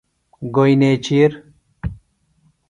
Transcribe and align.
گوئیۡ 0.53 0.77
نیچِیر 0.81 1.31